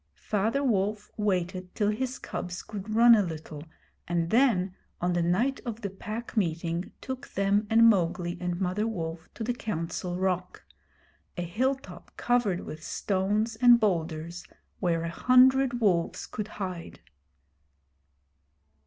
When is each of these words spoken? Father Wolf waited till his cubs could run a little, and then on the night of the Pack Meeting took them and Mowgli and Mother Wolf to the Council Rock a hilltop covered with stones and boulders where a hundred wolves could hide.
Father 0.25 0.63
Wolf 0.63 1.11
waited 1.15 1.75
till 1.75 1.89
his 1.91 2.17
cubs 2.17 2.63
could 2.63 2.95
run 2.95 3.13
a 3.13 3.21
little, 3.21 3.63
and 4.07 4.31
then 4.31 4.73
on 4.99 5.13
the 5.13 5.21
night 5.21 5.59
of 5.63 5.81
the 5.81 5.91
Pack 5.91 6.35
Meeting 6.35 6.91
took 7.01 7.27
them 7.27 7.67
and 7.69 7.87
Mowgli 7.87 8.35
and 8.41 8.59
Mother 8.59 8.87
Wolf 8.87 9.29
to 9.35 9.43
the 9.43 9.53
Council 9.53 10.17
Rock 10.17 10.65
a 11.37 11.43
hilltop 11.43 12.11
covered 12.17 12.61
with 12.61 12.83
stones 12.83 13.55
and 13.57 13.79
boulders 13.79 14.43
where 14.79 15.03
a 15.03 15.09
hundred 15.11 15.79
wolves 15.81 16.25
could 16.25 16.47
hide. 16.47 17.01